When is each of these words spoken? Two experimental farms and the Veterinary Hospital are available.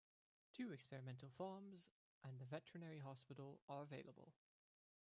Two 0.57 0.71
experimental 0.71 1.29
farms 1.29 1.85
and 2.23 2.39
the 2.39 2.45
Veterinary 2.45 2.97
Hospital 2.97 3.59
are 3.69 3.83
available. 3.83 4.33